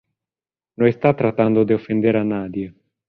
No 0.77 0.87
está 0.87 1.15
tratando 1.15 1.63
de 1.63 1.75
ofender 1.75 2.17
a 2.17 2.23
nadie. 2.23 2.73